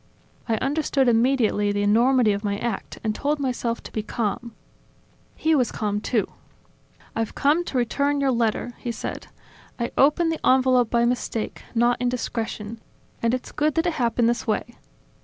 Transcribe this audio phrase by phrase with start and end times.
[0.49, 4.55] I understood immediately the enormity of my act and told myself to be calm.
[5.35, 6.25] He was calm, too.
[7.15, 9.27] "I've come to return your letter," he said.
[9.77, 12.81] "I opened the envelope by mistake, not indiscretion;
[13.21, 14.73] and it's good that it happened this way.